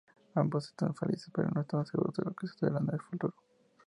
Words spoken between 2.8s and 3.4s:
el futuro.